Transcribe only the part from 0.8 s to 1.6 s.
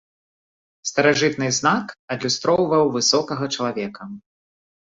Старажытны